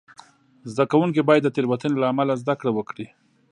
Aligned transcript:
زده 0.71 0.83
کوونکي 0.91 1.21
باید 1.29 1.43
د 1.45 1.49
تېروتنې 1.55 1.97
له 1.99 2.07
امله 2.11 2.33
زده 2.41 2.53
کړه 2.59 2.71
وکړي. 2.73 3.07